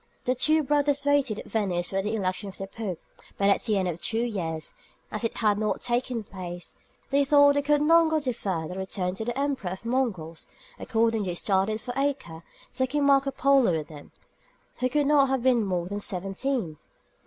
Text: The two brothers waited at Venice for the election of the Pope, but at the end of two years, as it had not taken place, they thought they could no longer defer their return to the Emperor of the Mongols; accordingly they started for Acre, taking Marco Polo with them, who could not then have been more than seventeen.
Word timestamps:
The 0.23 0.33
two 0.33 0.63
brothers 0.63 1.05
waited 1.05 1.37
at 1.37 1.45
Venice 1.45 1.91
for 1.91 2.01
the 2.01 2.15
election 2.15 2.49
of 2.49 2.57
the 2.57 2.65
Pope, 2.65 2.99
but 3.37 3.51
at 3.51 3.61
the 3.61 3.77
end 3.77 3.87
of 3.87 4.01
two 4.01 4.23
years, 4.23 4.73
as 5.11 5.23
it 5.23 5.37
had 5.37 5.59
not 5.59 5.79
taken 5.79 6.23
place, 6.23 6.73
they 7.11 7.23
thought 7.23 7.53
they 7.53 7.61
could 7.61 7.83
no 7.83 7.99
longer 7.99 8.19
defer 8.19 8.67
their 8.67 8.79
return 8.79 9.13
to 9.13 9.25
the 9.25 9.39
Emperor 9.39 9.69
of 9.73 9.83
the 9.83 9.89
Mongols; 9.89 10.47
accordingly 10.79 11.27
they 11.29 11.35
started 11.35 11.81
for 11.81 11.93
Acre, 11.95 12.41
taking 12.73 13.03
Marco 13.05 13.29
Polo 13.29 13.73
with 13.77 13.89
them, 13.89 14.11
who 14.77 14.89
could 14.89 15.05
not 15.05 15.25
then 15.25 15.27
have 15.29 15.43
been 15.43 15.63
more 15.63 15.85
than 15.85 15.99
seventeen. 15.99 16.77